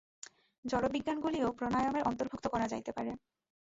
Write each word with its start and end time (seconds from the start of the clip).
জড়বিজ্ঞানগুলিও 0.65 1.47
প্রাণায়ামের 1.57 2.07
অন্তর্ভুক্ত 2.09 2.45
করা 2.47 2.65
যাইতে 2.67 2.91
পারে। 2.91 3.11